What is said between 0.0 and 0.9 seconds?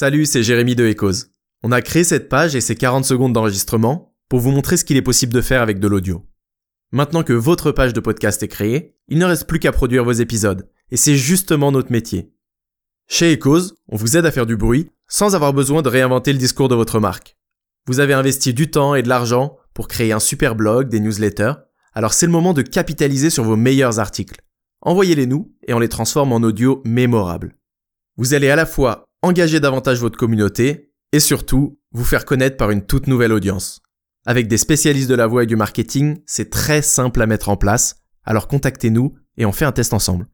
Salut, c'est Jérémy de